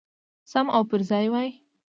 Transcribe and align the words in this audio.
سم 0.51 0.65
او 0.75 0.81
پرځای 0.91 1.27
وای. 1.29 1.49